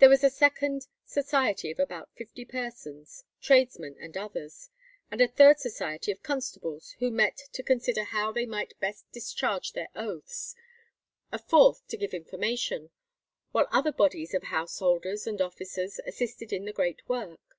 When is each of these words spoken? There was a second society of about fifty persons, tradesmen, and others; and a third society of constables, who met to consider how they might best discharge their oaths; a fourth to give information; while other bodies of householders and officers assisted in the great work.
There 0.00 0.10
was 0.10 0.22
a 0.22 0.28
second 0.28 0.86
society 1.06 1.70
of 1.70 1.78
about 1.80 2.10
fifty 2.14 2.44
persons, 2.44 3.24
tradesmen, 3.40 3.96
and 3.98 4.14
others; 4.14 4.68
and 5.10 5.18
a 5.22 5.26
third 5.26 5.60
society 5.60 6.12
of 6.12 6.22
constables, 6.22 6.90
who 6.98 7.10
met 7.10 7.38
to 7.54 7.62
consider 7.62 8.04
how 8.04 8.32
they 8.32 8.44
might 8.44 8.78
best 8.80 9.10
discharge 9.12 9.72
their 9.72 9.88
oaths; 9.94 10.54
a 11.32 11.38
fourth 11.38 11.88
to 11.88 11.96
give 11.96 12.12
information; 12.12 12.90
while 13.52 13.66
other 13.70 13.92
bodies 13.92 14.34
of 14.34 14.42
householders 14.42 15.26
and 15.26 15.40
officers 15.40 16.00
assisted 16.06 16.52
in 16.52 16.66
the 16.66 16.72
great 16.74 17.00
work. 17.08 17.56